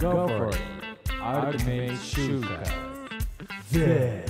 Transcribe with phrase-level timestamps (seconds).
[0.00, 0.56] Go for it.
[1.20, 2.64] Ultimate Shooter.
[3.70, 4.24] Yeah.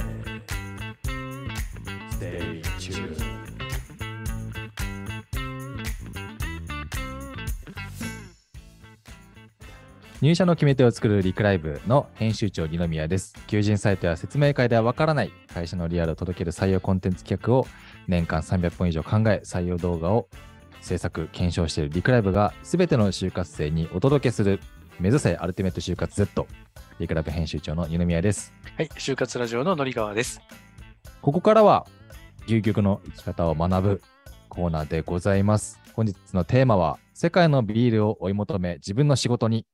[2.11, 3.23] Stay tuned.
[10.21, 13.33] 入社の決め手を作るリクライブの編集長二宮です。
[13.47, 17.69] 求人サイトや説明会ではわからない会社のリアルを届ける採用コンテンツ企画を
[18.09, 20.27] 年間300本以上考え、採用動画を
[20.81, 24.59] 制作、検証しているリクライブが全ての就活生にお届けする
[25.01, 26.47] 目指せアルティメット就活 Z
[26.99, 28.53] リクライブ編集長の二宮です。
[28.77, 30.43] はい、就活ラジオののりがわです。
[31.23, 31.87] ここからは
[32.47, 34.03] 究極の生き方を学ぶ
[34.51, 35.81] コーナーでございます。
[35.95, 39.65] 本日のテーマは世界のビールを追い求め自分の仕事に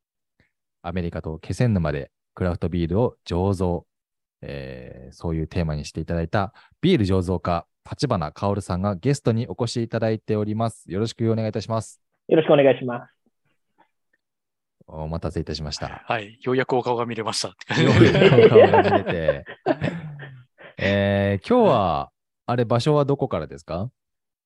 [0.83, 3.85] アメリカと気仙沼でクラフトビールを醸造、
[4.43, 10.85] えーそういうテーマにしていただいたビール醸造家立花薫さんがゲストにお越しいただいております。
[10.89, 12.01] よろしくお願いいたします。
[12.29, 13.26] よろしくお願いします。
[14.89, 16.03] お待たせいたしました。
[16.07, 17.49] はい、ようやくお顔が見れました。
[17.81, 19.45] ようやくお顔が見れて
[20.79, 22.11] えー今日は、
[22.47, 23.91] あれ、場所はどこからですか？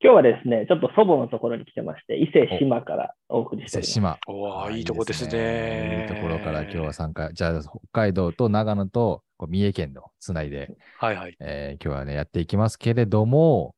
[0.03, 3.91] 今日はですね、ちょっと祖母のところに来てまして、伊勢志摩からお送りしております。
[3.91, 4.19] 伊勢志摩。
[4.29, 6.07] おーいいとこですいね。
[6.11, 7.31] いところから今日は参加。
[7.35, 11.37] じゃあ、北海道と長野と三重県のつないで、はいはい。
[11.41, 13.75] えー今日はね、やっていきますけれども、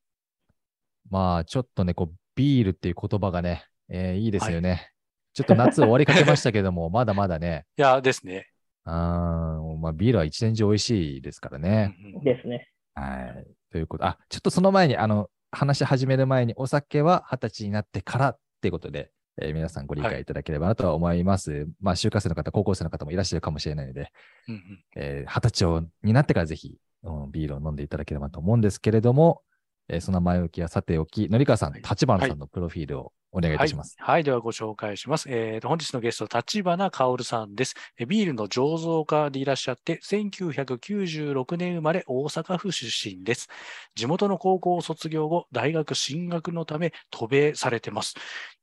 [1.11, 4.92] まあ、ちょっとね、こう、ビールっていう言葉がね、えーいいですよね。
[5.35, 8.49] ちょっと夏終わりかけましたけども、 まだまだね、いや、ですね。
[8.85, 11.97] あーまあ、ビールは一年中美味しいですからね。
[12.25, 12.69] ですね。
[12.95, 13.47] はい。
[13.71, 19.11] ということ、あ、ちょっとその前に、あの、話し始める前に、お酒は二十歳になってからっていうことで、
[19.41, 21.67] えー皆さんご理解いただければなとは思います。
[21.81, 24.11] まあ、就活生の方、高校生の方もいらっしゃるかもしれないので、
[24.49, 29.43] うんうんえー二十歳をになってからぜひ、うんビールを飲んでいただければと思うんですけれども、
[29.89, 33.97] えーその前置きはさておき、のりかわさん、はい立花さんのプロフィールをお願いいたします。
[33.99, 34.15] はい。
[34.15, 35.27] はい、ではご紹介します。
[35.29, 37.75] えーと、本日のゲスト、立花薫さんです。
[37.99, 43.49] えビールの醸造家でいらっしゃって、1996年生まれ、大阪府出身です。
[43.95, 48.15] 地元の高校を卒業後、大学進学のため渡米されてます。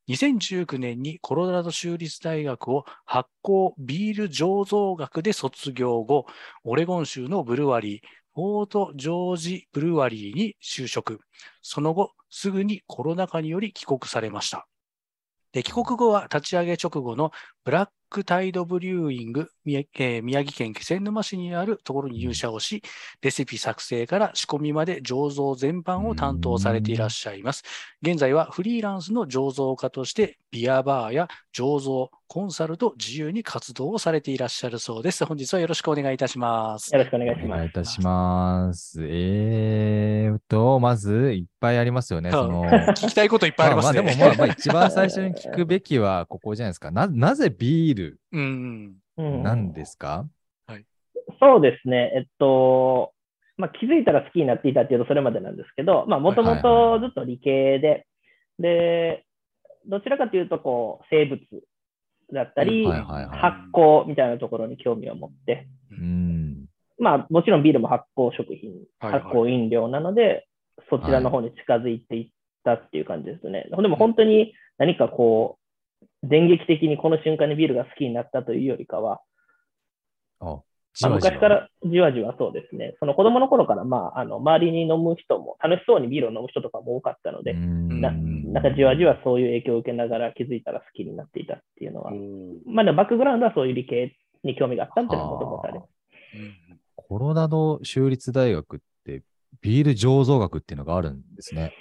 [0.07, 6.25] 2019年にコロラド州立大学を発酵ビール醸造学で卒業後、
[6.63, 8.01] オレゴン州のブルワリー、
[8.33, 11.19] フォート・ジョージ・ブルワリーに就職。
[11.61, 14.68] その後、すぐにコロナ禍により帰国されました。
[15.51, 17.31] で帰国後は立ち上げ直後の
[17.63, 22.81] ブラックタイドブリューイング宮,、えー宮城県気仙沼市にあるところに入社をし、
[23.21, 27.63] レシピ作成から仕込みまで醸造全般を担当されていらっしゃいます。
[28.01, 35.25] 現在はフリーランスの醸造家としてビアバーや醸造、コンサルと自由に活動をされていらっしゃるそうです。
[35.25, 36.91] 本日はよろしくお願いいたします。
[36.93, 37.45] よろしくお願いします。
[37.45, 39.03] お願いいたします。
[39.03, 39.48] えー
[40.49, 42.31] と、まず、いっぱいありますよね。
[42.31, 42.65] その、
[42.97, 44.01] 聞きたいこといっぱいありますね。
[44.01, 46.91] まあまあでもまあまあ一番最初に聞くべきはここじゃないですか。
[46.91, 48.95] な、なぜビールうん。
[49.17, 50.25] うんなんですか、
[51.39, 52.11] そうですね。
[52.15, 53.13] えっと、
[53.57, 58.07] まあ、気づいたら好きになっていたっていうとそれまでなんですけど、まあ、もともとずっと理系で、
[58.59, 59.25] で、
[59.85, 61.41] どちらかというと、こう、生物
[62.33, 66.38] だったり、はいはいはい発酵みたいなところに興味を持って、うん。
[66.99, 69.21] まあ、もちろんビールも発酵食品、はいはい。
[69.21, 70.47] 発酵飲料なので、
[70.89, 72.29] そちらの方に近づいていっ
[72.63, 73.67] たっていう感じですね。
[73.69, 75.57] でも本当に何かこ
[76.01, 79.21] う、電撃的にこの瞬間にビールが好きになったというよりかは、
[80.39, 80.61] あ、
[80.93, 81.31] じまあ、わじわ。
[81.33, 82.95] 昔からじわじわそうですね。
[82.99, 88.01] その子供の頃から、まあ、あの周りに飲む人も、楽しそうにビールを飲む人とかも多かったので、うん。
[88.01, 95.89] ななんかじわじわそういう影響を受けながら気づいたら好きになっていたっていうのは、うんまあ、バックグラウンドはそういう理系に興味があったっていうのはもともとあります。
[97.09, 99.23] コロラド州立大学って
[99.61, 101.73] ビール醸造学っていうのがあるんですね。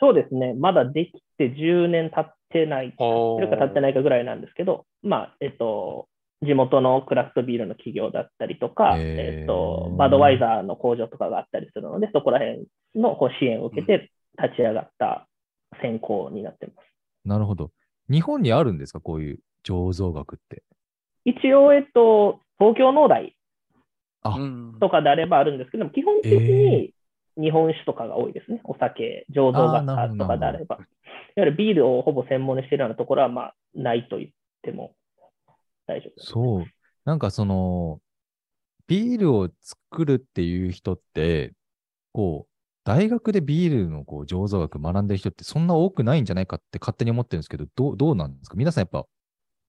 [0.00, 0.54] そうですね。
[0.54, 6.08] まだできて10年経ってない、お経ってるか経ってないかぐらいなんですけど、まあ、えっと、
[6.42, 14.10] 地元のクラフトビールの企業だったりとか、へーえっと、バドワイザーの工場とかがあったりするので、そこら辺のこう支援を受けて
[14.42, 15.28] 立ち上がった
[15.82, 17.28] 専攻になってます。
[17.28, 17.70] なるほど。
[18.10, 19.00] 日本にあるんですか？
[19.00, 20.62] こういう醸造学って。
[21.24, 23.36] 一応、えっと、東京農大
[24.80, 26.94] とかであればあるんですけども、基本的に
[27.36, 28.60] 日本酒とかが多いですね。
[28.64, 30.76] お酒、醸造あーなるほど学科とかであれば。
[30.76, 30.86] いわ
[31.36, 34.30] ゆるビールをほぼ専門にしているようなところは、まあ、ないと言っ
[34.62, 34.94] ても
[35.86, 36.26] 大丈夫です。
[36.30, 36.64] そう。
[37.04, 38.00] なんかその、
[38.86, 41.52] ビールを作るっていう人って、
[42.12, 42.52] こう、
[42.84, 48.56] 大学でビールのこう醸造学学んでる人ってそんな多くないんじゃないかって勝手に思ってるんですけど、どうどうなんですか？
[48.56, 49.06] 皆さんやっぱ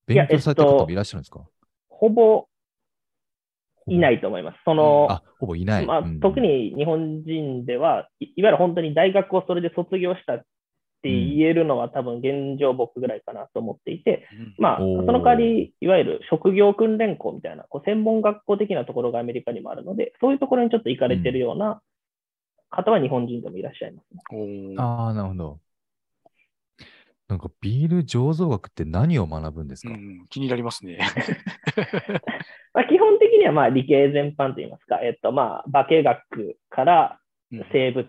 [0.07, 1.41] 勉強されてる方もいらっしゃるんですか、
[1.89, 2.47] ほぼ
[3.87, 4.57] いないと思います。
[4.65, 5.85] その、あ、ほぼいない。
[5.85, 10.39] まあうん、特に日本人では、いいわゆる本当に大学をそれで卒業したっ
[11.03, 21.81] て言えるのは多分現状僕ぐらいかなと思っていて、うんまあ、その代わり、いわゆる職業訓練校みたいな、こう専門学校的なところがアメリカにもあるので、そういうところにちょっと行かれてるような
[22.69, 24.75] 方は日本人でもいらっしゃいますね。
[24.77, 25.59] ああ、なるほど。
[27.27, 30.99] なんかビール醸造学って何を学ぶんですか、うん、気になりますね。
[32.73, 37.19] まあ、基本的にはまあ理系全般といいますか、えっと、まあ化学から
[37.51, 38.07] うん生物、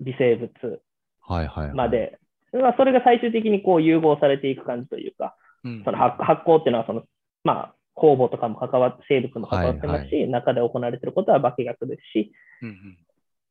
[0.00, 0.80] 微生物
[1.26, 1.74] はいはい、はい。
[1.74, 2.18] まで、
[2.52, 7.02] まあ、それが最終的にこう融合されていく感じというか、うんその発発酵っていうのはその、
[7.42, 12.32] まあ、酵母とかも関わって、生物も関わってますし、中で行われていることは化学ですし、
[12.62, 12.98] うんうん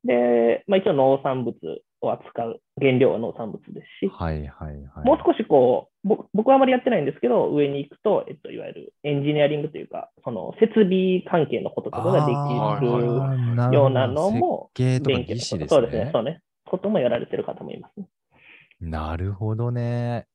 [0.06, 1.56] で、まあ、一応農産物
[2.02, 5.06] を扱う原料は農産物ですし、はいはいはい。
[5.06, 15.78] もう少しこう、僕僕はあまりやってないんですけど、上に行くと、えっと、いわゆるエンジニアリングというか、その設備関係のこととかがであきるようなのも設計とか勉強技師ですね。
[15.78, 16.42] そうですね、そうね。
[16.66, 18.08] こともやられてる方もいますね。
[18.82, 20.26] なるほどね。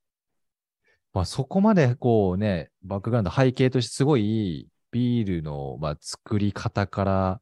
[1.12, 7.41] まあ、そこまでこうね、バックグラウンド背景としてすごいビールの、まあ、作り方から、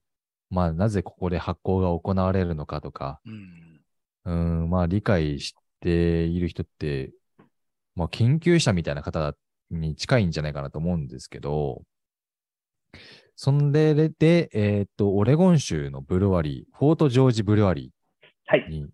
[0.51, 3.77] まあ、なぜここで発酵が行われるのかとか、うん
[4.25, 7.13] うん、まあ、理解している人って、
[7.97, 9.35] まあ、研究者みたいな方
[9.71, 11.83] に近いんじゃないかなと思うんですけど、
[13.35, 17.93] そんで、で、えーっと、オレゴン州のブルワリー、フォートジョージブルワリ
[18.47, 18.71] はいー。
[18.71, 18.87] に、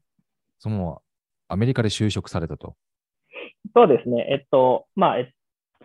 [0.58, 0.98] そのまま
[1.48, 2.74] アメリカで就職されたと。
[3.74, 4.26] そうですね。
[4.30, 5.32] えっと、まあ、え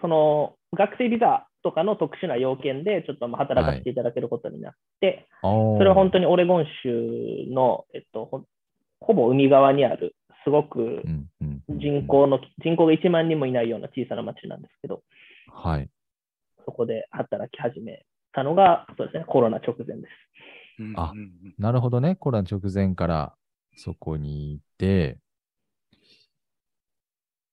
[0.02, 8.44] その、学生ビザとかの特殊な要件で、ちょっとまあ働かせていただけることになって、そそれは本当にオレゴン州の、えっと、ほ
[9.00, 10.16] ほぼ海側にある、
[10.48, 11.04] すごく
[11.68, 15.04] 人口の、人口が1万人もいないような小さな町なんですけど、
[15.54, 15.90] はい。
[16.64, 20.10] そこで働き始めたのが、そうですね、コロナ直前です。
[20.80, 21.12] うんあ
[21.60, 22.16] なるほどね。
[22.16, 23.34] コロナ直前から
[23.76, 25.18] そこにいて、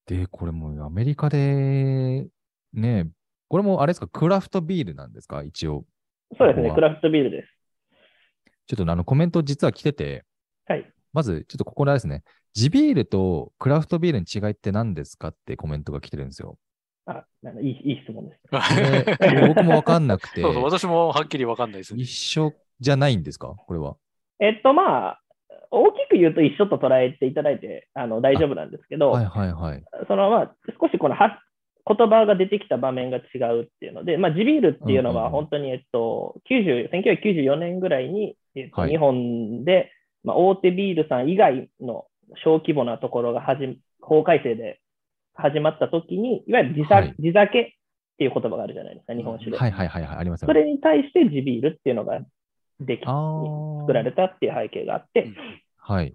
[0.07, 2.29] で、これもうアメリカで、
[2.75, 3.09] ね、
[3.49, 5.43] これもあれですか、クラフトビールなんですか？
[5.43, 5.85] 一応。
[6.39, 7.49] そうですね、ここはクラフトビールです。
[8.69, 10.25] ちょっとあのコメント実は来てて、
[10.67, 10.89] はい。
[11.13, 12.25] まずちょっとここであれですね、
[12.55, 16.57] 地ビールとクラフトビールの違いって何ですかってコメントが来てるんですよ。
[17.07, 18.41] あ、なんかいいいい質問です。
[19.19, 22.11] これ 僕もわかんなくて、そうそう、私もはっきりわかんないですね一。
[22.11, 23.55] 緒じゃないんですか？
[23.67, 23.97] これは。
[24.41, 25.21] えっと、まあ、
[25.71, 29.83] 大きく言うと一緒と捉えていただいてあの大丈夫なんですけど、はいはいはい。
[30.07, 31.41] そのまあ少しこのは
[31.87, 39.91] 言葉が出てきた場面が違うっていうので、まあ、地ビールっていうのは本当に、えっと、90 1994年ぐらいに、えっとはい日本で、
[40.23, 42.07] まあ、大手ビールさん以外の
[42.43, 44.81] 小規模なところが始法改正で
[45.35, 49.57] 始まった時に、いわゆる地酒,、はい地酒っていう言葉があるじゃないですか、日本酒で。
[49.57, 50.17] はいはいはいはい。
[50.19, 50.63] ありますよそね。
[50.63, 52.21] れに対して地ビールっていうのが
[52.81, 55.37] でき作られたっていう背景があって、うん
[55.77, 56.15] はい。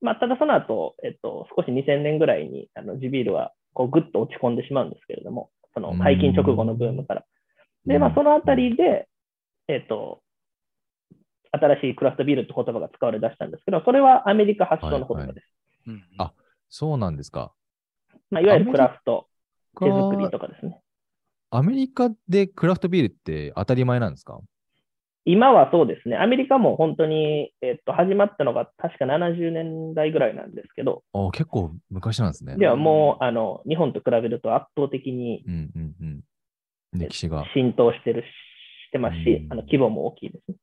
[0.00, 7.24] まあ、ただその後、えっと、少し2000年ぐらいにあの地ビールはこうぐっと落ち込んでしまうんですけれども、その解禁直後のブームから。
[7.86, 9.08] で、まあ、そのあたりで、
[9.68, 10.20] えっと、
[11.52, 15.46] 新しいクラフトビールって言葉が使われ出したんですけど、それはアメリカ発祥の言葉です。
[15.86, 16.32] うんうんあ
[16.70, 17.52] そうなんですか。
[18.30, 19.26] まあ、いわゆるクラフト、
[19.80, 20.80] 手作りかとかですね。
[21.50, 24.38] アメリカでクラフトビールって当たり前なんですか？
[25.24, 32.56] 今はそうですね、アメリカも本当に、えっと、始まったのが確か70年代ぐらいなんですけど、あ結構昔なんですね。
[32.56, 36.20] ではもうあの日本と比べると圧倒的にうんうんうん。
[36.98, 37.44] 歴史が。
[37.54, 38.24] 浸透してるし
[38.88, 40.56] してますし、うんあの規模も大きいですね。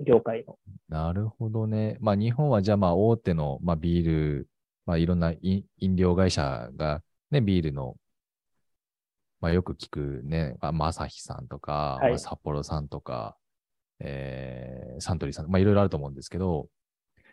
[0.00, 0.58] 業界の。
[0.88, 1.96] なるほどね。
[2.00, 4.48] まあ日本はじゃあまあ大手の、まあ、ビール、
[4.86, 7.96] まあいろんな飲飲料会社がね、ビールの、
[9.40, 13.36] まあよく聞くね、まあ、まさひさんとか、はいまあ札幌さんとか、
[14.00, 16.68] えーサントリーさん、まあいろいろあると思うんですけど、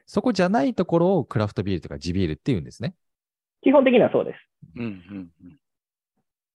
[0.05, 2.95] そこじゃないところをクラフトビールとか地ビールっていうんですね。
[3.61, 4.37] 基本的にはそうです。
[4.75, 5.59] うんうんうん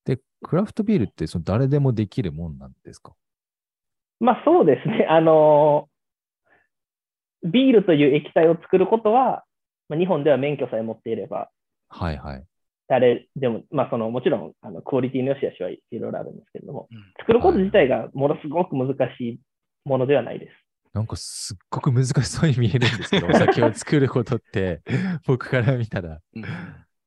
[0.05, 3.15] で、クラフトビールってその誰でもできるもんなんですか？
[4.21, 5.07] まあそうですね。
[5.09, 5.89] あの
[7.45, 9.45] ビールという液体を作ることは、
[9.89, 11.51] まあ、日本では免許さえ持っていれば、
[11.89, 12.45] はいはい。
[12.89, 19.41] 誰でも、まあそのもちろんあのクオリティの良し悪しはいろいろあるんですけれども、うん作ること自体がものすごく難しい
[19.85, 20.53] ものではないです。
[20.93, 24.83] なんかすっごく難しそうに見えるんですけど、 お酒を作ることって、
[25.27, 26.45] 僕から見たら、うん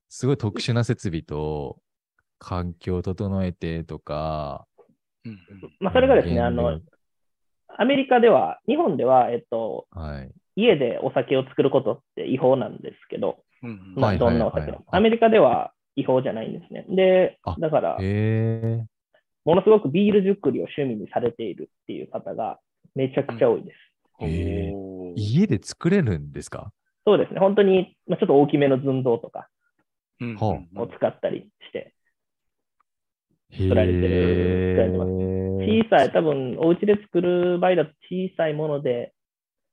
[0.10, 1.82] すごい特殊な設備と、
[2.40, 4.66] 環境を整えてとか、
[5.80, 6.80] まあそれがですね、あの、
[7.78, 10.32] アメリカでは、日本では、えっと、はい。
[10.56, 14.74] 家でお酒を作ることって違法なんですけど、うんうんまあ、はいどんなお酒。
[14.92, 16.86] アメリカでは違法じゃないんですね。
[16.90, 17.98] であ、だから。
[19.46, 22.60] ものすごくビール作りを趣味にされているっていう方が
[22.96, 24.26] めちゃくちゃ多いです。
[24.26, 26.72] へーおー家で作れるんですか？
[27.06, 27.40] そうですね。
[27.40, 29.48] 本当に、まあ、ちょっと大きめの寸胴とか
[30.20, 31.94] を使ったりして、
[33.52, 35.28] 作られてる作られてます
[35.60, 39.14] 小さい、多分お家で作る場合だと小さいもので、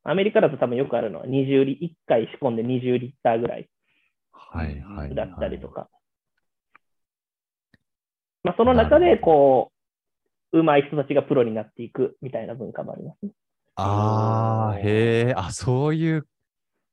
[0.02, 3.68] アメリカだと多分よくあるのは20リ、1回仕込んで20リッターぐらい
[4.32, 5.14] はいはいはい。
[5.14, 5.88] だったりとか。
[8.42, 9.72] まあ、その中で、こ
[10.52, 13.32] う、上手い人たちがプロになっていくみたいな文化もありますね。
[13.76, 16.26] ああ、へえ、あ、そういう、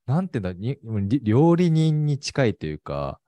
[0.06, 3.20] なんていうんだ、にり料理人に近いというか、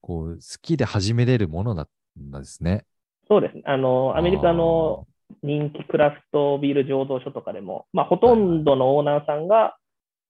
[0.00, 2.84] こう、好きで始めれるものだったんですね。
[3.28, 3.62] そうですね。
[3.66, 5.06] あの、アメリカの
[5.42, 9.76] 人気クラフトビール醸造所とかでも、まあ、ほとんどのオーナーさんが、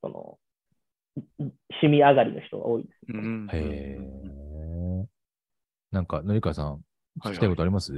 [0.03, 0.39] その、
[1.39, 2.95] 趣味上がりの人が多いです。
[3.09, 3.49] うんうん。
[3.53, 3.59] へ
[5.03, 5.07] え。
[5.93, 6.83] なんか、のりかさん、
[7.23, 7.95] 聞きたいことあります、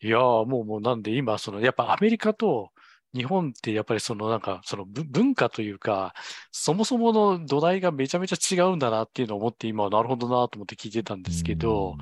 [0.00, 2.70] いやーもう、もうなんで今、その、やっぱアメリカと
[3.14, 6.14] 日本ってやっぱりそのなんか、そのぶ文化というか、
[6.50, 11.96] そもそもの土台がめちゃめちゃ違うんだなっていうのを思って今はなるほどなと思って聞いてたんですけど、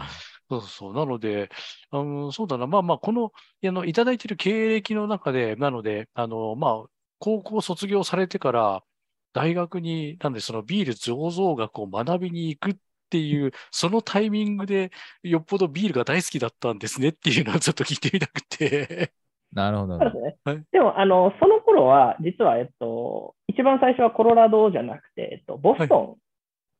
[0.50, 0.94] そうそう。
[0.94, 1.48] なので、
[1.90, 2.66] あの、そうだな。
[2.66, 3.32] まあまあ、この、
[3.64, 6.90] あの、いただいている経歴の中で、なので、あの、まあ、
[7.20, 8.82] 高校卒業されてから、
[9.32, 12.76] 大学に、なんで、そのビール醸造学を学びに行くっ
[13.10, 14.90] ていう、そのタイミングで、
[15.22, 19.12] よっぽどビールが大好きだったんですねっていうのをちょっと聞いてみたくて。
[19.52, 19.98] なるほど。
[19.98, 20.36] ね。
[20.44, 26.18] はいでも、あの、その頃は、実は、えっと、一番最初はコロラドじゃなくて、えっと、ボスト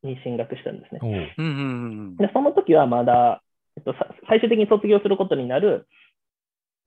[0.03, 0.99] ンに進学したんですね。
[1.03, 2.17] おううんうんうん。
[2.17, 3.41] で、その時はまだ、
[3.77, 5.87] えっと、さ最終的に卒業することになる、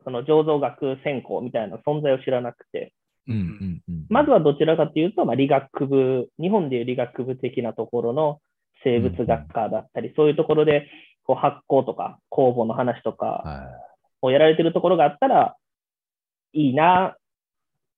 [0.05, 2.93] その醸造学専攻みたいな存在を知らなくて、
[3.27, 4.07] うんうんうん。
[4.11, 8.41] まずはどちらかというと、まあ、理学部、日本でいう理学部的なところの
[8.83, 10.87] 生物学科だったり、そういうところで
[11.25, 13.71] こう発酵とか酵母の話とかは
[14.21, 15.57] をやられてるところがあったら
[16.53, 17.17] いいな、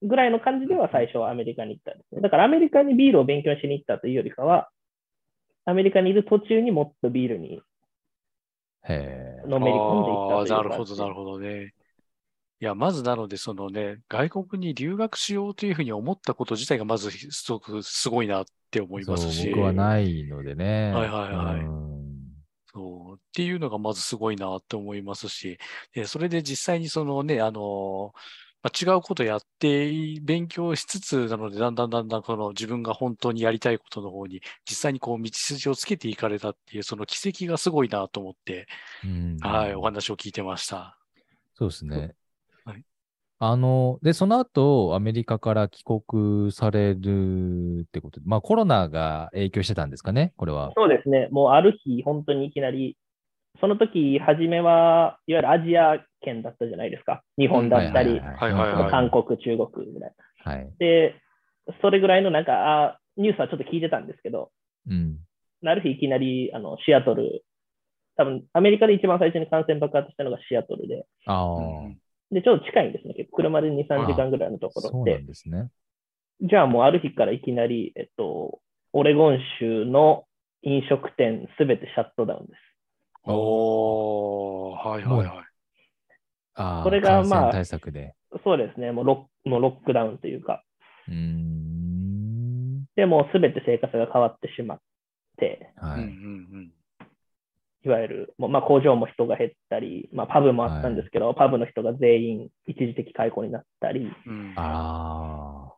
[0.02, 2.20] ぐらいの感じでは最初はアメリカに行ったんですね。
[2.20, 4.68] だからアメリカにビールを勉強しに行ったというよりかは、
[5.64, 7.60] アメリカにいる途中にもっとビールにい。
[9.46, 11.74] のめり込んでいったというなるほど、なるほどね。
[12.58, 19.50] いや、まずなので、そのね、外国に留学しようというふうに思ったこと自体がまずすごくすごいなって思いますし。
[19.50, 20.92] 僕はないのでね。
[20.92, 21.86] はいはいはいうん
[22.76, 23.16] そう。
[23.16, 25.58] っていうのがまずすごいなって思いますし、
[25.92, 28.12] でそれで実際にそのね、あの、
[28.66, 38.66] まあ、違うことやって勉強しつつなので、だんだんだんだんこの自分が本当にやりたいことの方に実際にこう道筋をつけていかれたっていうその奇跡がすごいなと思って、
[39.04, 40.98] うんはい、お話を聞いてました。
[41.54, 42.14] そうですね。
[42.64, 42.82] はい
[43.38, 50.72] あの、で、その後、アメリカから帰国されるってことで、まあコロナが影響してたんですかね、これは。
[50.74, 51.28] そうですね。
[51.30, 52.96] もうある日、本当にいきなり、
[53.60, 57.22] その時、初めは、いわゆるアジア圏だったじゃないですか。
[57.38, 58.20] 日本だったり、
[58.90, 60.14] 韓国、中国ぐらい。
[60.44, 60.72] はい。
[60.78, 61.14] で、
[61.82, 64.50] それぐらいのなんか、あニュースはちょっと聞いてたんですけど、
[64.88, 65.18] うん。
[65.64, 67.44] ある日いきなりあのシアトル、
[68.16, 71.98] 多分アメリカで一番最初に感染爆発したのがシアトルで、ああ、うん
[72.30, 73.14] で、ちょっと近いんですね。
[73.14, 75.26] 結構車で2、3時間ぐらいのところでそうなん。
[75.26, 75.70] ですね。
[76.40, 78.60] じゃあもうある日からいきなり、えっと、
[78.92, 80.24] オレゴン州の
[80.62, 82.58] 飲食店すべてシャットダウンです。
[83.24, 85.55] おー、はいはいはい。
[86.56, 88.14] これがまあ感染対策で。
[88.44, 88.92] そうですね。
[88.92, 90.64] もうロッもうロックダウンというか、
[91.08, 92.84] うーん。
[92.96, 94.80] でもうすべて生活が変わってしまっ
[95.36, 96.00] て、はい。
[96.00, 96.72] うんうん
[97.84, 104.54] いわゆる、もうまあ、工場も人が減ったり、まあ、パブもあったんですけど、パブの人が全員一時的解雇になったりっうんうん。
[104.56, 105.72] あ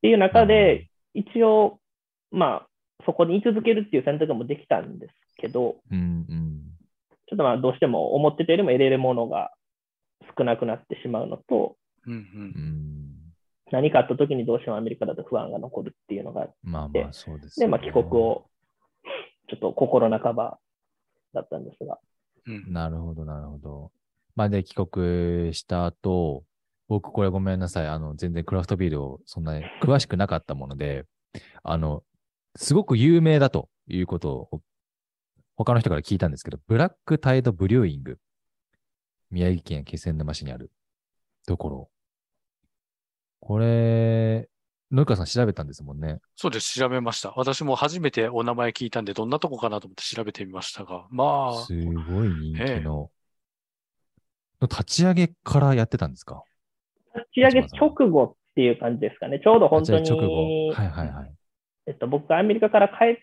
[0.00, 1.78] ていう中で、一応、
[2.30, 2.68] まあ、
[3.04, 6.57] そこに居続けるっていう選択もできたんですけど、あ、うんうん。
[7.28, 9.52] ちょっとまあどうしても思ってたよりも得れるものが
[10.36, 13.14] 少なくなってしまうのと、うんううんん。
[13.70, 18.04] 何かあった時にどうしてもアメリカだと不安が残るっていうのがあって、まあまあ、そうです、で、まあ、帰国。
[18.04, 18.46] を
[19.50, 20.58] ちょっと心半ば
[21.32, 21.98] だったんですが、
[22.46, 23.92] うんなるほど、なるほど。
[24.36, 26.44] まあで、帰国した後、
[26.86, 27.86] 僕これごめんなさい。
[27.86, 31.04] あの、全然クラフトビールをそんなに詳しくなかったもので、
[31.62, 32.02] あの、
[32.56, 34.60] すごく有名だということを
[35.58, 38.18] 他の人から聞いたんですけど、ブラックタイドブリューイング。
[39.32, 40.70] 宮城県気仙沼市にある
[41.48, 41.90] ところ。
[43.40, 44.48] これ、
[44.92, 46.20] 野川さん調べたんですもんね。
[46.36, 47.32] そうです、調べました。
[47.36, 53.10] 私も初めてお名前聞いたんで、どんなとこかなと思って調べてみましたが、まあ、すごい人気の。
[54.60, 56.44] の立ち上げからやってたんですか？
[57.16, 59.40] 立ち上げ直後っていう感じですかね。
[59.42, 60.42] ちょうど本当立ち上げ直後。
[60.46, 61.34] に、はいはいはい。
[61.86, 63.16] えっと、僕がアメリカから帰っ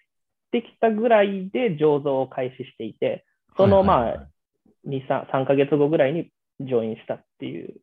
[0.51, 3.25] てきたぐらいで醸造を開始していて、
[3.57, 4.09] そのまあはい。
[4.09, 4.23] はいは
[4.85, 7.75] い、2、3、3ヶ月後ぐらいにジョインしたっていう。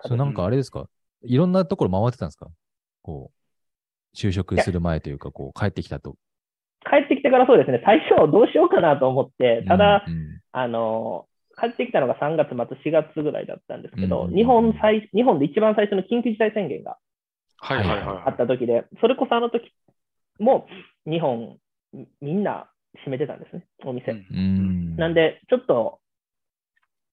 [0.00, 0.86] それなんかあれですか？
[1.22, 2.48] いろんなところ回ってたんですか？
[3.02, 6.16] こう、就職する前というか、こう、帰ってきたと。
[6.88, 10.12] 帰ってきてからそうですね、最初どうしようかなと思って、ただ、うん。
[10.12, 11.26] うんあの、
[11.58, 16.96] 帰ってきたのが3月末、4月ぐらいだったんですけど、うん日本最、日本で一番最初の緊急事態宣言が
[17.56, 19.72] はいはいあはった時で、それこそあの時
[20.38, 20.66] も
[21.06, 21.58] 日本、
[21.92, 23.94] みみんな閉めてたんですね、おい。
[23.94, 24.12] 店。
[24.12, 26.00] うんなんで、ちょっと、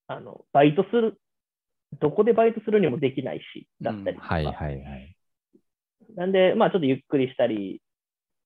[0.08, 1.20] あの、バイトする、
[2.00, 4.28] どこでバイトするにもできないし、だったりとか。
[4.28, 5.16] はいはいはい。
[6.16, 7.82] なんで、まあちょっとゆっくりしたり、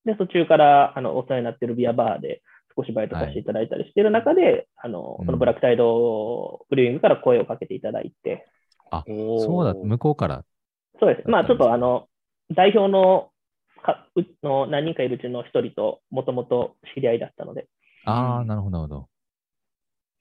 [0.06, 2.42] で、途中から、あの、お世話になってるビアバーで
[2.76, 8.48] 少しバイトさせていただいたりしてる中で、あの、うんこのブラックタイドブリューイングから声をかけていただいて、
[8.92, 10.46] おーそうだ、向こうから。
[11.00, 11.30] そうです。
[11.30, 12.08] まあちょっとあの、
[12.54, 13.32] 代表の
[13.86, 17.68] かうの何人かいるうちの一人ともともと知り合いだったので、
[18.06, 19.10] ああ、うんなるほど、なるほど。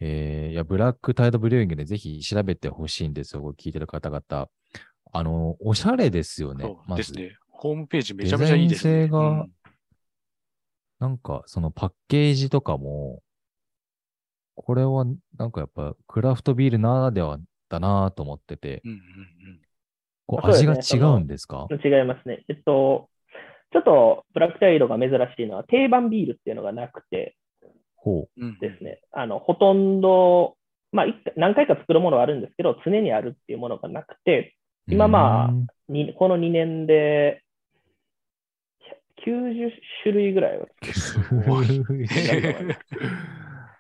[0.00, 4.49] えー、いや、ブラックタイドブリューイングでぜひ調べてほしいんですよ、聞いてる方々。
[5.12, 6.73] あの、おしゃれですよねそ。
[6.73, 7.37] うまず、ですね。
[7.50, 8.92] ホームページめちゃめちゃいいですね。
[8.92, 9.52] デザイン性がうん
[11.00, 13.23] なんか、そのパッケージとかも、
[14.54, 15.04] これは、
[15.37, 19.00] なんかやっぱ、クラフトビールならではだなと思ってて、うんうん
[20.26, 21.68] こう味が違ねうんですか？
[21.71, 22.44] 違いますね。
[22.49, 23.11] えっと、
[23.74, 27.36] ちょっとブラックタイドが珍しいのは定番ビールっていうのがなくて。
[28.60, 30.56] ですね、あの、ほとんど、
[30.92, 34.54] まあ、何回か作るものはあるんですけど、常にあるっていうものがなくて、
[34.88, 34.94] う。
[34.94, 35.52] 今まあ
[35.88, 37.42] にこの2年で
[39.26, 39.70] 90
[40.02, 41.82] 種類ぐらいはすごい。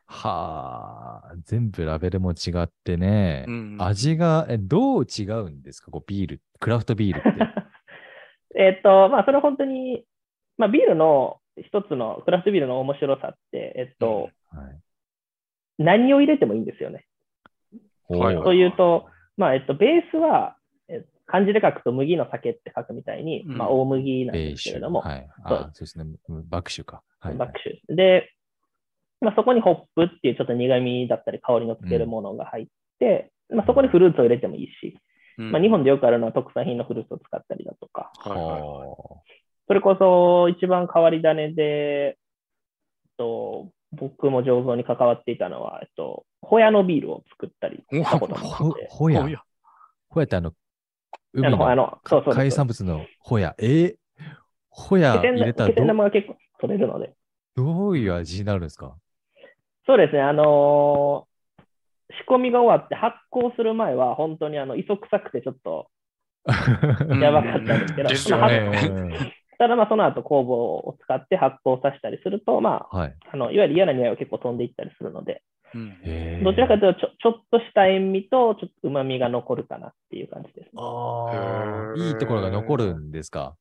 [0.06, 5.90] はあ、全部ラベルも違ってね、うん味がえどう違うんですか？
[5.90, 7.63] こうビール、クラフトビールって。
[8.56, 10.04] えっと、まあ、それは本当に、
[10.58, 14.80] まあ、ビールの一つの、クラフトビールの面白さって、えっと、はい
[15.78, 17.04] 何を入れてもいいんですよね。
[18.08, 19.06] はいはいというと、
[19.36, 20.56] まあ、えっと、ベースは、
[20.88, 25.00] え漢字で書くと麦の酒って書くみたいに、うんまあ、大麦なんベですけれども。
[25.00, 25.26] はい。
[25.48, 26.04] そうあそうですね。
[26.48, 27.02] 爆酒か。
[27.18, 27.34] はい。
[27.36, 27.94] バックシュ。
[27.96, 28.30] で、
[29.20, 32.66] まあ、そこにホップっていうちょっと苦味だったり香りのつけるものが入っ
[32.98, 34.98] て、まあ、そこにフルーツを入れてもいいし、
[35.38, 39.20] うんまあ、日本でよくあるのは特産品のフルーツを使ったりだとか、はいはいはいほ
[39.66, 42.16] それこそ一番変わり種で、えっ
[43.16, 49.28] と、僕も醸造に関わっていたのは、えっと、ホヤのビールを作ったりしたこともあほって、ほやお。
[49.28, 49.42] や
[50.10, 50.52] ほやってあの、
[51.32, 52.34] 海あの、あのの、そうそうそう。
[52.34, 53.54] 海産物のほや。
[53.58, 53.94] えー、
[54.68, 57.14] ほや気仙入れたら結構取れるので。
[57.56, 58.96] どういう味になるんですか？
[59.86, 61.33] そうですね、あのー
[62.18, 65.88] 仕込みが終わって発酵する前は、本当にあの磯臭くてちょっと
[66.46, 73.16] やばかったんですけど、ですよまあねただまあその後酵母を使って発酵させたりすると、まあ、はい。
[73.32, 75.42] あのいわゆる嫌な匂いは結構飛んでいったりするので、
[75.74, 76.44] うん。
[76.44, 80.70] どちらかというとちょちょっとした塩味とちょっと旨味が残るかなっていう感じですね。
[80.76, 82.08] あへあ、ー。
[82.08, 83.54] いいところが残るんですか？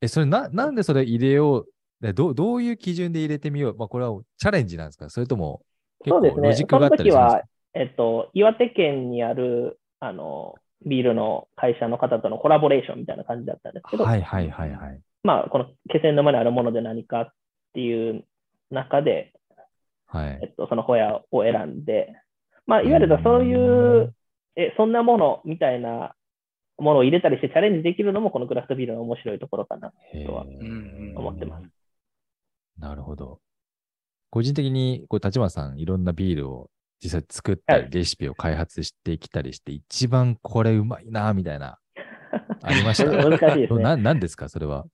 [0.00, 1.66] え、それな、なんでそれ入れよう
[2.00, 3.76] でどうどういう基準で入れてみよう？
[3.76, 5.08] まあ、これはチャレンジなんですか？
[5.08, 5.62] それとも、
[6.06, 6.54] そうですね。
[6.54, 7.42] その時は、
[7.74, 15.00] えっと、岩手県にある、あの、ビールの会社の方とのコラボレーションみたいな感じだったんですけど、はいはいはいはい。
[15.22, 17.28] まあ、この気仙沼にあるもので何かっ
[17.74, 18.24] ていう
[18.70, 19.32] 中で、
[20.06, 20.40] はい。
[20.42, 22.12] えっと、そのホヤを選んで、
[22.66, 24.14] まあ、いわゆるそういう、
[24.56, 26.14] え、そんなものみたいな
[26.78, 29.92] ものを入れたりしてチャレンジできるのも、このクラフトビールの面白いところかな。
[30.26, 30.44] とは
[31.16, 31.66] 思ってます
[32.78, 33.40] なるほど。
[34.32, 36.70] 個人的に、こう、立花さん、いろんなビールを
[37.04, 41.78] 実際作ったり、はいレシピを開発してきたりして、一番これうまいな、みたいな、
[42.62, 43.10] ありました？
[43.10, 43.82] 難しいですね。
[43.82, 44.86] ななんですか、それは？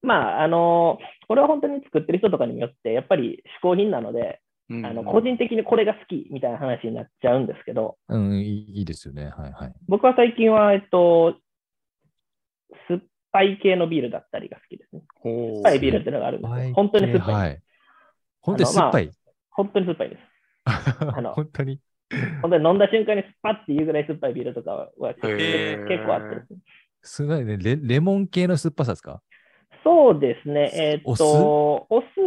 [0.00, 9.24] まあ、あの、これは本当に作ってる人とかによって、やっぱり嗜好品なので、うんあの個人的にこれが好きみたいな話になっちゃうんですけど、うん、いいいいですよね。
[9.24, 9.72] はいはい。
[9.86, 11.36] 僕は最近は、えっと、
[12.86, 13.00] 酸っ
[13.32, 15.02] ぱい系のビールだったりが好きですね。
[15.22, 16.74] 酸っぱいビールっていうのがあるんですよ。
[16.74, 17.34] 本当に酸っぱい。
[17.34, 17.62] はい。
[18.48, 19.10] 本当に酸っぱい？
[19.50, 20.20] 本当に酸っぱいです。
[21.22, 21.80] の本当に？
[22.42, 26.42] 本当に飲んだ瞬間にスパッていうぐらい酸っぱいビールとかは結構へー結構あってで
[27.02, 27.76] すごいねレ。
[27.76, 29.20] レモン系の酸っぱさですか？
[29.84, 30.70] そうですね。
[30.74, 32.20] えーっお酢と、お酢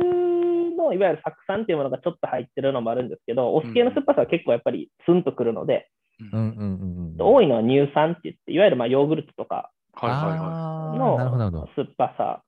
[0.78, 5.90] のいわゆる酢酸っていうものがちょっと入ってるのもあるんですけど、お酢系の酸っぱさは結構やっぱりツンとくるので、
[6.34, 7.34] うんうんうんうん。
[7.34, 11.68] 多いのは乳酸って言って、いわゆるまあヨーグルトとかはいはいはあーの。
[11.76, 12.44] 酸っぱさ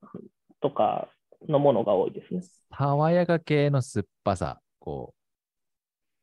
[0.61, 1.09] とか
[1.49, 2.41] のものが多いですね。
[2.75, 4.59] 爽やか系の酸っぱさ。
[4.79, 5.13] こ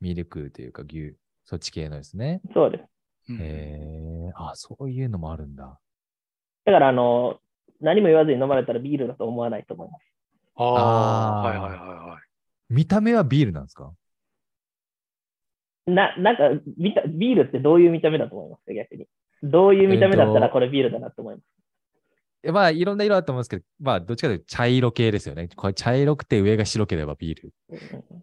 [0.00, 2.40] う、ミルクというか牛、そっち系のですね。
[2.52, 3.32] そうです。
[3.32, 3.34] い。
[3.34, 5.78] うんへえ、あ、そういうのもあるんだ。
[6.64, 7.38] だから、あの、
[7.80, 10.04] 何も言わずに飲まれたらビールだと思わないと思います。
[10.56, 11.78] ああ、はいはいはい
[12.10, 12.22] はい。
[12.68, 13.92] 見た目はビールなんですか？
[15.86, 19.06] な、なんか見た、ビールってどういう見た目だと思いますか、逆に。
[19.42, 21.44] どういう見た目だったらこれビールだなと思います。
[22.42, 25.48] えまあ、いろんな色あると思うんですけど、まあ、どっちかというと茶色系ですよね。
[25.54, 27.74] これ茶色くて上が白ければビールっう
[28.16, 28.22] ん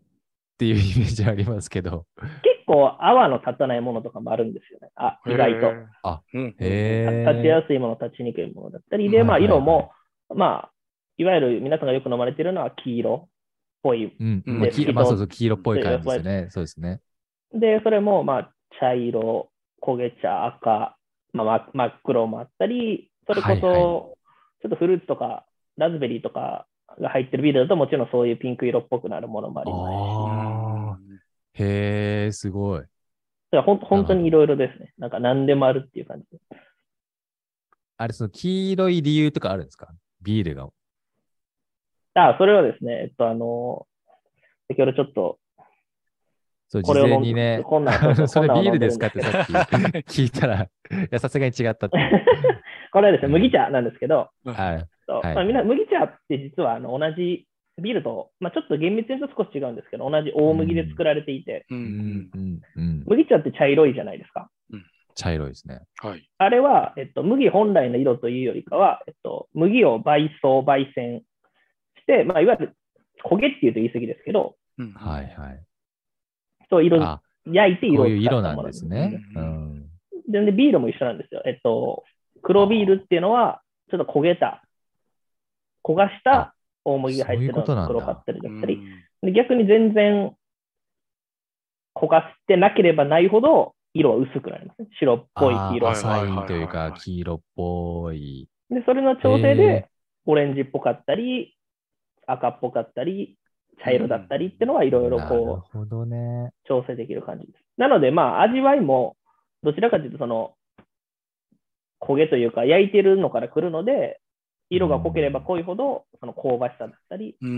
[0.58, 2.06] ていうイメージありますけど。
[2.18, 4.90] 結構泡の立たないものとかもあるんですよね。
[4.96, 5.72] あ、意外と。
[6.04, 6.56] あ、うん。
[6.60, 7.48] へ立ちえ。
[7.48, 9.92] やすいもの、立ちにくいものだったり、で、まあ、色も、
[10.34, 10.72] まあ、
[11.18, 13.30] いわゆる皆さんがよく飲まれているのは黄色っ
[13.84, 14.06] ぽい。
[14.20, 14.44] うん。
[14.46, 16.48] うんまあ、きでまあ、そうそう、黄色っぽい感じですね。
[16.50, 17.02] そうですね。
[17.54, 19.50] で、それも、まあ、茶色、
[19.82, 20.98] 焦げ茶、赤、
[21.34, 24.18] まあ、ま真っ黒もあったり、それこそ、はいはい
[24.60, 25.46] ちょっとフルーツとか、
[25.78, 26.66] ラズベリーとか
[27.00, 31.64] が入ってるビールだと、もちろんそういうピンク色っぽくなるものもありますし、ああ。
[31.64, 32.80] へえ、すごい。
[32.80, 32.90] だか
[33.52, 34.94] らほん本当にいろいろですね。
[34.98, 36.26] なんか何でもあるっていう感じ。
[37.98, 39.90] あれ、その黄色い理由とかあるんですか？
[40.24, 40.68] ビールが。
[42.16, 43.86] あ、それはですね、えっと、あの、
[44.70, 45.38] 先ほどちょっと、
[46.68, 49.08] そう、事これを前にね、こんなん それビールですか？
[49.08, 50.70] ってさっき聞いたら、い
[51.12, 51.98] や、さすがに違ったって。
[52.92, 54.86] これはですね、麦茶なんですけど、はい。
[55.06, 57.48] そうはいまあ、みんな麦茶って実はあの同じ
[57.82, 61.76] ビールと、まあ、ちょっと厳密に言うと少し違うんですけど、同じ大麦で作られていて、う。
[61.76, 63.04] うんん、うん、うん。
[63.06, 64.50] 麦茶って茶色いじゃないですか。
[65.18, 65.82] 茶色いですね。
[66.02, 66.30] はい。
[66.38, 71.24] あれは、えっと、麦本来の色というよりかは、えっと、麦を焙煎、焙煎
[72.00, 72.78] して、まあ、いわゆる
[73.26, 75.64] 焦げっていうと言い過ぎですけど、うんはい、はい。
[76.70, 79.24] そう色あ、焼いて色をこういう色使ったものなんですね。
[79.36, 79.82] ううんん。
[79.82, 79.88] で
[80.28, 81.42] で、ビールも一緒なんですよ。
[81.46, 82.04] えっと、
[82.42, 84.64] 黒ビールっていうのは、ちょっと焦げた、
[85.84, 90.32] 焦がした大麦が入ってるのが黒かったりだったり、うんで逆に全然
[91.96, 94.88] 焦がしてなければないほど色は薄くなりますね。
[95.00, 95.90] 白っぽいあー色。
[95.90, 98.48] 浅いというか、い黄色っぽい。
[98.70, 99.88] で、それの調整で
[100.28, 101.58] オレンジっぽかったり、
[102.28, 103.38] 赤っぽかったり、
[103.84, 106.52] 茶色だったりっていうのはいろいろなるこうほどね。
[106.68, 107.56] 調整できる感じです。
[107.78, 109.17] なので、まあ味わいも
[109.64, 110.54] どちらかというとその
[112.00, 114.20] 焦げというか焼いてるのから来るので、
[114.70, 117.54] 色が濃ければ濃いほどその香ばしさだったり、うんう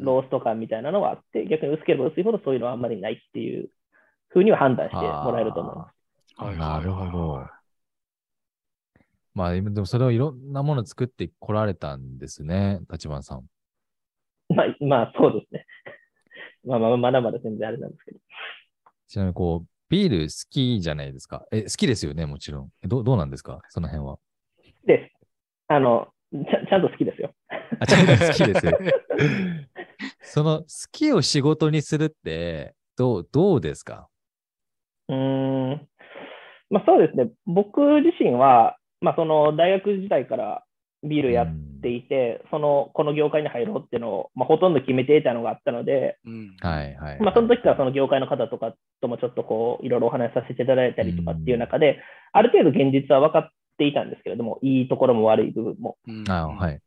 [0.00, 0.04] ん。
[0.04, 3.70] ロースト感みたいなのがあって、逆に薄ければ薄いほどそういうのはあんまりないっていう
[4.28, 5.86] ふうには判断してもらえると思います。
[6.36, 7.46] はいはいはいなるほど。
[9.36, 13.44] まあ、でもそれをいろんなもの作ってこられたんですね、立花さん。
[14.48, 15.66] まあ、まあ、そうですね。
[16.64, 18.18] まあまあ、まだまだ全然あれなんですけど。
[19.06, 21.44] ちなみに、こう、ビール好きじゃないですか。
[21.52, 22.70] え、好きですよね、もちろん。
[22.82, 23.60] えどどうなんですか？
[23.68, 24.18] その辺は。
[24.84, 25.12] で、
[25.68, 27.32] あの、ちゃちゃんと好きですよ。
[27.80, 28.72] あ、ちゃんと好きですよ。
[30.22, 34.08] その好きを仕事にするって、どう、どうですか？
[35.08, 35.16] うー
[35.76, 35.88] ん。
[36.70, 37.30] まあそうですね。
[37.46, 40.64] 僕自身は、まあその大学時代から
[41.08, 41.46] ビールやっ
[41.82, 47.20] ていて、その、この業界に入ろうっていうのを、まあほとんど決めていたのがあったので、うんはいはい。
[47.20, 52.00] まあその時からその業界の方とかともちょっとこう、いろいろお話しさせていただいたりとかっていう中で、
[52.32, 55.96] ある程度現実は分かっていたんですけれども、いいところも悪い部分も。
[56.06, 56.80] うんあはい。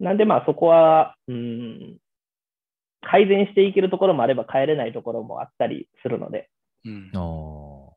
[0.00, 1.96] なんでまあそこは、うん、
[3.00, 6.50] 改善していけるところもあれば変えれないところもあったりするので、
[6.84, 7.92] うんお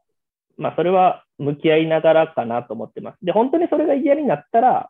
[0.57, 3.17] まあそれは向き合いながらかなと思ってます。
[3.23, 4.89] で、本当にそれが嫌になったら、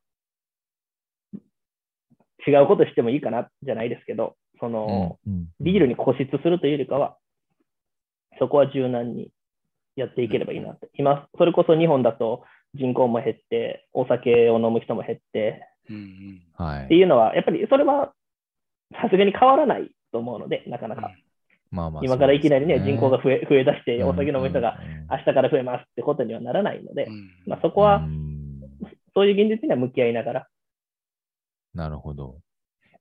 [2.48, 5.48] 違うことしてもいいかなじゃないですけど、そーの、うんうん。
[5.60, 7.18] ビールに固執するというよりかは、
[8.40, 9.32] そこは柔軟に
[9.96, 10.90] やっていければいいなって。
[10.94, 12.44] 今、それこそ日本だと
[12.76, 16.42] 人口も減って、お酒を飲む人も減って、うんうん。
[16.66, 16.86] はい。
[16.86, 18.14] っていうのは、やっぱりそれは
[18.94, 21.12] さすがに変わらないと思うので、なかなか。
[21.72, 27.30] まあまあ今からいきなりね、人口が増え増え出して、お酒飲む人が明日から増えますってことにはならないのでう、ん。
[27.46, 28.62] まあ、そこはう、ん。
[29.14, 30.48] そういう現実には向き合いながら、
[31.80, 32.42] なるほど。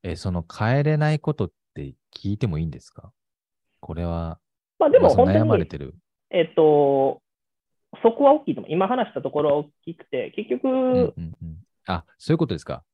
[0.05, 3.13] え、その変えれないことって聞いてもいいんですか？
[3.81, 4.39] これは、
[4.79, 5.97] まあでも本当に、悩まれてる。
[6.31, 7.21] えっと、
[8.03, 8.73] そこは大きいと思う。
[8.73, 12.85] 今話したところは大きくて、結局、うんうんうんあ、そういうことですか？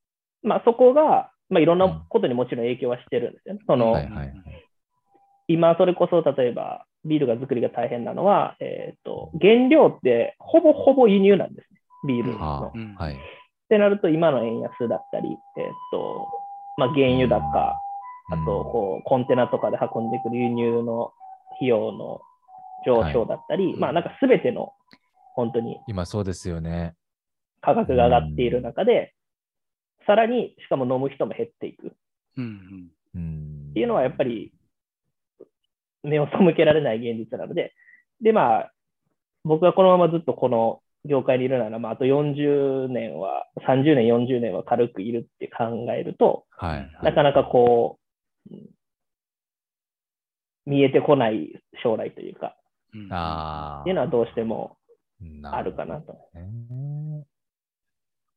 [0.41, 3.61] まあそこが、まあいろんなことにもちろん影響はしてるんですよね。
[3.67, 4.33] その、はいはいはい。
[5.47, 11.81] 今それこそ例えばビールが作りが大変なのは、えっと、原料ってほぼほぼ輸入なんですね。
[12.07, 12.39] ビールの。
[12.39, 13.17] はうんあ、はい。
[13.65, 15.37] ってなると、今の円安だったり、えっ
[15.91, 16.27] と、
[16.77, 17.75] まあ原油高、
[18.31, 21.11] あと、こう、コンテナとかで運んでくる輸入の
[21.57, 22.21] 費用の
[22.85, 24.73] 上昇だったり、いまあなんかすべての
[25.35, 26.95] 本当に今そうですよね。
[27.61, 29.13] 価格が上がっている中で、
[30.05, 31.89] さらにしかも飲む人も減っていくっ
[32.37, 33.71] うんうん。
[33.73, 34.53] ていうのはやっぱり
[36.03, 37.73] 目を背けられない現実なので、
[38.21, 38.71] でまあ
[39.43, 46.89] 僕がこのままずっとこの業界にいるなら、まあ、あと40年は、30年、40年は軽くいるって考えると、はい、はい。
[47.03, 47.99] なかなかこ
[48.51, 48.65] う、うん
[50.67, 52.55] 見えてこない将来というか、
[52.93, 53.81] うんああ。
[53.81, 54.77] っていうのはどうしても
[55.21, 56.13] なあるかなと。
[56.13, 56.39] るほど
[57.19, 57.23] ね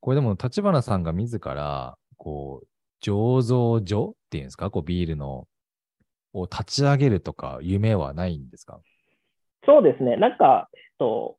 [0.00, 2.66] これでも、立花さんが自ら、こう、
[3.02, 5.46] 醸造所っていうんですか、こう、ビールの、
[6.34, 8.78] を立ち上げるとか、夢はないんですか？
[9.64, 10.16] そうですね。
[10.16, 11.38] なんか、えっと、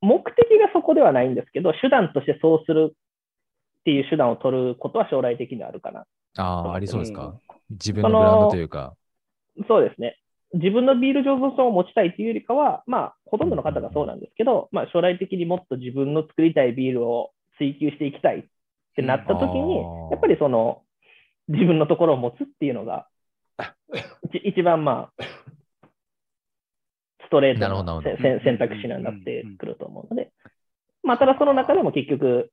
[0.00, 6.04] 目的がそこではないんですけど、手段としてそうするっていう手段を取ることは将来的にあるかな。
[6.36, 7.34] ああ、ありそうですうか
[7.70, 8.94] 自分のブランドというか。
[9.68, 10.18] そうですね。
[10.52, 18.44] 自分のビール醸造所を持ちたいというよりかは、まあ、ほとんどの方がそうなんですけど、まあ、将来的にもっと自分の作りたいビールを追求していきたいっ
[18.94, 20.82] てなった時に、うんやっぱりその、
[21.48, 23.06] 自分のところを持つっていうのが、
[24.32, 25.22] 一 一番まあ、
[27.26, 30.32] ストレートなるほどななるほどせ選択肢になってくると思うので、
[31.02, 32.50] まあ、ただその中でも結局、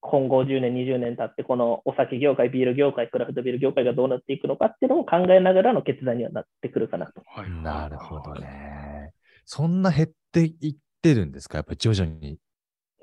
[0.00, 7.22] 今後10年、20年経って、このお酒業界、ビール業界、クラフトビール業界がどうなっていくのかっていうのも考えながらの決断にはなってくるかなと。
[7.26, 8.34] はいなるほど。
[8.34, 9.12] ね。
[9.44, 11.58] そんな減っていってるんですか？
[11.58, 12.38] やっぱり徐々に。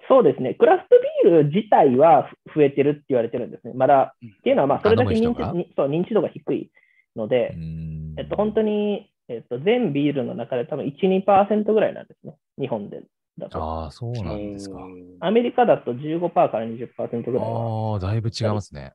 [0.08, 3.74] そうですね、クラフトビール自体は増えてるって言われてるんですね。
[3.76, 6.72] まだ、うんっていうのは、まあ、それだけ認知にそう認知度が低い
[7.16, 13.02] ので、うんえっと、本当に、えっと、全ビールの中で多分1、2%ぐらいなんですね、日本で
[13.38, 13.62] だと。
[13.62, 14.80] ああ、そうなんですか。
[15.20, 18.94] アメリカだと15%から20%ぐらいはああ、だいぶ違いますね。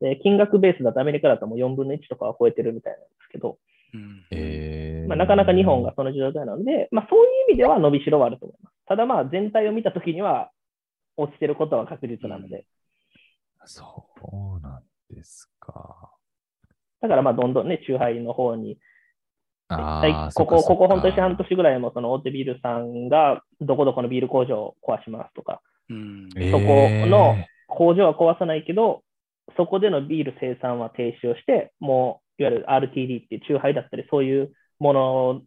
[0.00, 3.58] で、金額ベースだとアメリカだともう4分の1とかは超えてるみたいなんですけど、
[3.94, 8.76] うんええまあ、なかなか日本がその状態なので、まあ、そういう意味では伸びしろはあると思います。
[8.86, 10.50] ただまあ全体を見たときには
[11.16, 12.66] 落ちてることは確実なので、
[13.64, 14.06] そ
[14.58, 14.82] うなん
[15.14, 16.12] ですか。
[17.00, 18.78] だからまあどんどんね、酎ハイの方に、最
[19.68, 26.28] ああ、ここ、ここ本当に半と年ぐらいもその大手ビールさんがどこどこのビール工場を壊しますとか、うん。
[26.36, 26.64] ええそこ
[27.06, 27.36] の
[27.68, 29.02] 工場は壊さないけど、
[29.56, 35.42] そこでのビール生産は停止をして、もういわゆる RTD っていう酎ハイだったり、そういうもの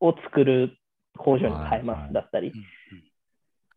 [0.00, 0.78] を作る
[1.18, 2.52] 工場に変えますだったり、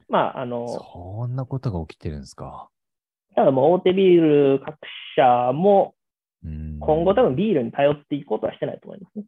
[0.08, 2.70] まあ、あの、そんなことが起きてるんですか？
[3.36, 4.78] ただもう大手ビール各
[5.18, 5.96] 社も
[6.46, 6.80] うん。
[6.80, 9.26] 今後多分ビールに頼っていくことはしてないと思いますね。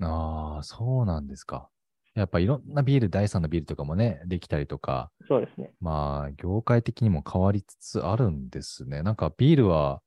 [0.00, 1.68] ああ、そうなんですか。
[2.14, 5.72] やっぱいろんなビール、第三のビールとかもね、できたりとか、そうですね。
[5.80, 9.02] まあ、業界的にも変わりつつあるんですね。
[9.02, 10.02] なんかビールは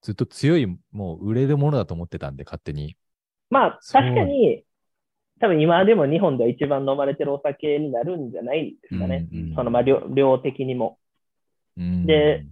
[0.00, 2.96] ずっと強い、もう売れるものだと思ってたんで、勝手に。
[3.50, 4.64] まあ、確かに、
[5.40, 9.28] 多分今でも日本では一番飲まれてるお酒になるんじゃないですかね。
[9.30, 10.98] うんうんそのまあ量量的にも。
[11.76, 12.46] うんで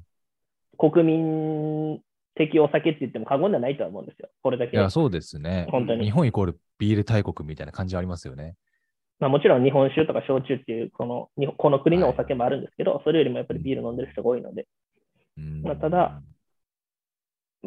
[0.79, 2.01] 国民
[2.35, 4.29] 的お酒って言っても過言ではないとは思うんですよ。
[4.43, 4.77] これだけ。
[4.77, 5.67] いや、そうですね。
[5.71, 8.57] 本当に日本イコールビール大国みたいな感じはありますよね。
[9.19, 14.67] まあ、もちろん日本酒とか焼酎っていうこの日本この国のお酒もあるんですけど、それよりもやっぱりビール飲んでる人が多いので、
[15.39, 16.23] うんまあただ、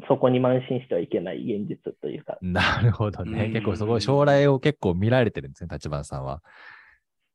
[0.09, 3.45] そこに慢心してはいけない現実というか、なるほどね。
[3.45, 6.41] うん結構そこ、将来を結構見られてるんですね、立花さんは。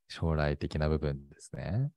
[0.09, 1.91] 将来的な部分ですね。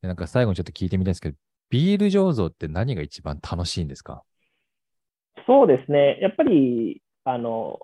[0.00, 1.36] でなんか最後にちょっと聞いてみたいんですけど、
[1.70, 4.22] ビール醸造って何が一番楽しいんですか？
[5.46, 7.80] そうですね、やっぱり、あの、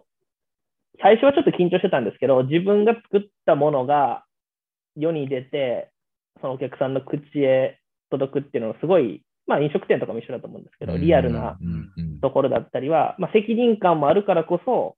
[1.00, 4.24] 最初はちょっと緊張してたんですけど、自分が作ったものが
[4.96, 5.90] 世に出て、
[6.40, 11.56] そのお客さんの口へ届くっていうのはすごい、まあ飲食店とかも一緒だと思うんですけど、リアルな
[12.22, 14.96] ところだったりは、まあ責任感もあるからこそ、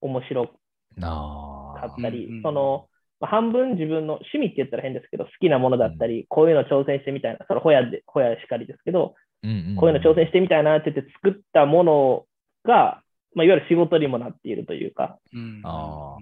[0.00, 0.50] 面白
[1.00, 2.88] あかったり、うんうんその、
[3.22, 12.26] まあ、半分自分の趣味って言ったら変ですけど、好きなものだったり、こういうの挑戦してみたいな、それホヤで、ホヤしかりですけど、ーうんうんこういうの挑戦してみたいなって言って作ったもの
[12.64, 13.00] が、
[13.36, 16.16] まあ、いわゆる仕事にもなっているというか、うんあ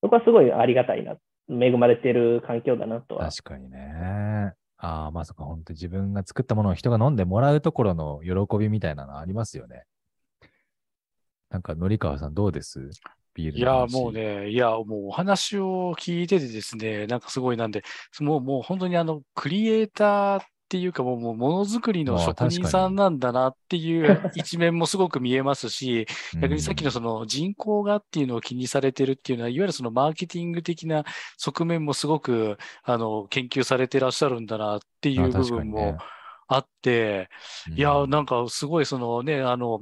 [0.00, 1.16] そこはすごいありがたいな、
[1.50, 3.28] 恵まれている環境だなとは。
[3.28, 4.52] 確かにね。
[4.78, 9.82] ああ、まさか本当自分が作ったものを人が飲んでもらうところの喜びみたいなのありますよね。
[11.50, 12.90] なんか、のりかわさんどうです？
[13.36, 14.12] ビールいや、もう。
[14.12, 17.82] ね、いや、もうお話を聞いててですね、なんかすごいなんで、
[18.20, 26.06] もう、もう本当にあの、クリエイターっていうか、もう、ものづくりのまあ職人さんなんだなっていう 一面もすごく見えますし、
[26.40, 31.04] 逆にさっきのうんその人口がっていうのを気にされてるっていうのは、いわゆるそのマーケティング的な
[31.36, 35.98] 側面もすごく、あの、研究されてらっしゃるんだなっていう部分も
[36.48, 37.28] あって、
[37.76, 39.80] いや、うんなんかすごいそのね、あの、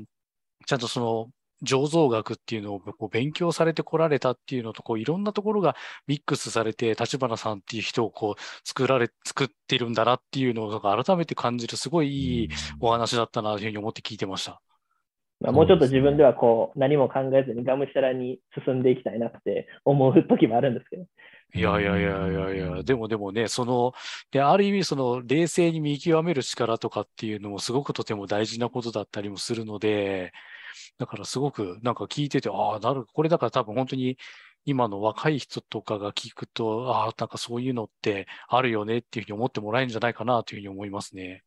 [0.66, 1.28] ちゃんとその、
[1.64, 12.48] 醸造学っていうのをこう勉強されてこられたっていうのと、こういろんなところがミックスされて、立花さんっていう人をこう作られ、作ってるんだなっていうのを改めて感じる、すごいいい
[12.80, 14.60] お話だったなというふうに思って聞いてました。
[15.40, 21.06] まあ、もうちょっと自分ではこう、何も考えずにがむしゃらに進んでいきたいなって思う時もあるんですけど。
[21.56, 23.92] いやいやいやいやいや、でもでもね、その、
[24.32, 30.32] で、ある意味その冷静に見極める力とかっていうのもすごくとても大事なことだったりもするので、
[30.98, 34.16] だからすごくなんか聞いてて、ああ、なる、これだから多分本当に
[34.64, 41.42] 今の若い人とかが聞くと、ああ、なんかそういうのってあるよねっていうふうに思ってもらえるんじゃないかなというふうに思いますね。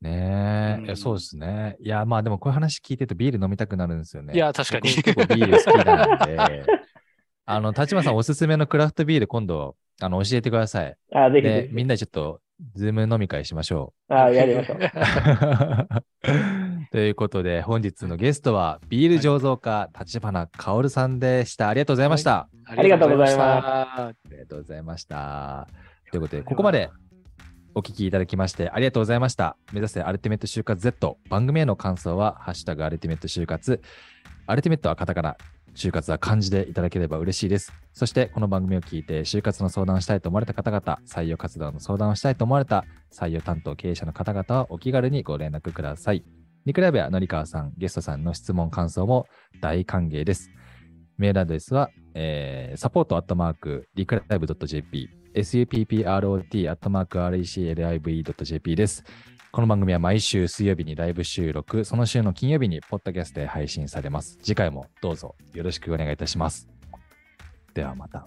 [0.00, 1.76] ねえ、うんそうですね。
[1.80, 4.34] いや、まあでもこういう話聞いてるとビール飲みたくなるんですよね。
[4.34, 6.64] いや確かに僕結構ビール好きなんで、
[7.46, 10.96] あの、立花さんおすすめのクラフトビール今度、あの、教えてください。
[11.12, 11.74] あぜひぜで、ひ。
[11.74, 12.40] みんなでちょっと、
[12.74, 14.78] ズーム飲み会しましょあやりましょう。
[16.88, 16.90] う。
[16.90, 21.68] ということで、本日のゲストは、ビール醸造家、立花薫さんでした。
[21.68, 22.48] ありがとうございました。
[22.64, 25.68] ありがとうございますあありがとうございました。
[26.10, 26.90] ということで、ここまで
[27.74, 29.56] お聞きいただきましてありがとうございました。
[29.72, 31.18] 目指せアルティメット就活 Z。
[31.28, 33.80] 番組への感想は、ハッシュタグアルティメット就活。
[34.46, 35.36] アルティメットはカタカナ、
[35.74, 37.72] 就活は漢字でいただければ嬉しいです。
[37.92, 46.41] そして、この番組を聞いて、就活の相談をしたいと思われた方々、採用活動の相談をしたいと思われた採用担当経営者の方々はお気軽にご連絡ください。
[46.64, 49.26] ニクライブやのりかわさん、ゲストさんの質問、感想も
[49.60, 50.50] 大歓迎です。
[51.18, 59.04] メールアドレスは、えー、サポートアットマーク、リクライブ .jp、supprot アットマーク reclive.jp です。
[59.50, 64.38] この番組は毎週水曜日にライブ収録、その週の金曜日にポッドキャストで配信されます。
[64.38, 66.68] 次回もどうぞよろしくお願いいたします。
[67.74, 68.26] ではまた。